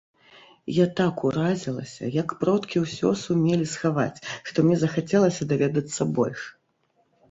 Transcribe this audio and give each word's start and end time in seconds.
Я 0.83 0.87
так 0.99 1.15
уразілася, 1.31 2.09
як 2.17 2.29
продкі 2.41 2.83
ўсё 2.87 3.13
сумелі 3.27 3.71
схаваць, 3.77 4.19
што 4.51 4.57
мне 4.69 4.75
захацелася 4.89 5.43
даведацца 5.57 6.13
больш. 6.21 6.41